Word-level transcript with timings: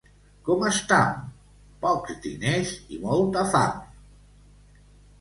—Com 0.47 0.63
estam? 0.69 1.19
—Pocs 1.85 2.17
diners 2.25 2.75
i 2.97 3.01
molta 3.07 3.47
fam! 3.55 3.81